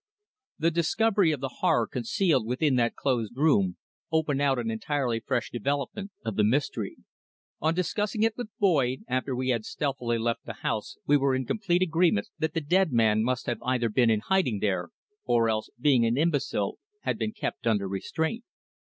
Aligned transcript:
The 0.57 0.71
discovery 0.71 1.31
of 1.31 1.41
the 1.41 1.57
horror 1.59 1.85
concealed 1.85 2.47
within 2.47 2.75
that 2.77 2.95
closed 2.95 3.37
room 3.37 3.77
opened 4.11 4.41
out 4.41 4.57
an 4.57 4.71
entirely 4.71 5.19
fresh 5.19 5.51
development 5.51 6.09
of 6.25 6.35
the 6.37 6.43
mystery. 6.43 6.95
On 7.59 7.75
discussing 7.75 8.23
it 8.23 8.35
with 8.35 8.49
Boyd 8.59 9.03
after 9.07 9.35
we 9.35 9.49
had 9.49 9.63
stealthily 9.63 10.17
left 10.17 10.43
the 10.43 10.53
house 10.65 10.97
we 11.05 11.17
were 11.17 11.35
in 11.35 11.45
complete 11.45 11.83
agreement 11.83 12.29
that 12.39 12.55
the 12.55 12.61
dead 12.61 12.91
man 12.91 13.21
must 13.23 13.45
have 13.45 13.61
either 13.61 13.89
been 13.89 14.09
in 14.09 14.21
hiding 14.21 14.57
there, 14.57 14.89
or 15.23 15.49
else, 15.49 15.69
being 15.79 16.03
an 16.03 16.17
imbecile, 16.17 16.79
had 17.01 17.19
been 17.19 17.31
kept 17.31 17.67
under 17.67 17.87
restraint. 17.87 18.43